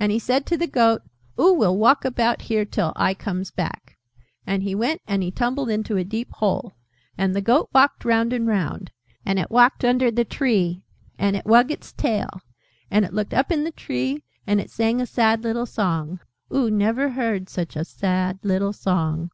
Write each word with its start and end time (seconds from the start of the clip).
"And 0.00 0.10
he 0.10 0.18
said 0.18 0.46
to 0.46 0.56
the 0.56 0.66
Goat, 0.66 1.02
'Oo 1.40 1.54
will 1.54 1.76
walk 1.78 2.04
about 2.04 2.42
here 2.50 2.64
till 2.64 2.92
I 2.96 3.14
comes 3.14 3.52
back.' 3.52 3.96
And 4.48 4.64
he 4.64 4.74
went 4.74 5.00
and 5.06 5.22
he 5.22 5.30
tumbled 5.30 5.70
into 5.70 5.96
a 5.96 6.02
deep 6.02 6.32
hole. 6.32 6.72
And 7.16 7.32
the 7.32 7.40
Goat 7.40 7.68
walked 7.72 8.04
round 8.04 8.32
and 8.32 8.48
round. 8.48 8.90
And 9.24 9.38
it 9.38 9.48
walked 9.48 9.84
under 9.84 10.10
the 10.10 10.24
Tree. 10.24 10.82
And 11.20 11.36
it 11.36 11.44
wug 11.44 11.70
its 11.70 11.92
tail. 11.92 12.40
And 12.90 13.04
it 13.04 13.14
looked 13.14 13.32
up 13.32 13.52
in 13.52 13.62
the 13.62 13.70
Tree. 13.70 14.24
And 14.44 14.60
it 14.60 14.70
sang 14.72 15.00
a 15.00 15.06
sad 15.06 15.44
little 15.44 15.66
Song. 15.66 16.18
Oo 16.52 16.68
never 16.68 17.10
heard 17.10 17.48
such 17.48 17.76
a 17.76 17.84
sad 17.84 18.40
little 18.42 18.72
Song!" 18.72 19.30